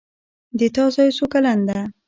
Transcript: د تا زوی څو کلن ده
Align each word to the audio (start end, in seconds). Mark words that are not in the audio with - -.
د 0.59 0.61
تا 0.75 0.85
زوی 0.95 1.09
څو 1.17 1.25
کلن 1.33 1.59
ده 1.67 1.79